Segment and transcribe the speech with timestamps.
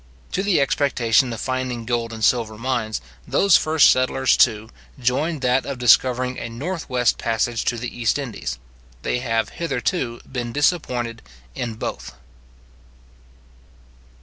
[0.31, 5.63] To the expectation of finding gold and silver mines, those first settlers, too, joined that
[5.63, 8.57] of discovering a north west passage to the East Indies.
[9.03, 11.21] They have hitherto been disappointed
[11.53, 12.15] in both.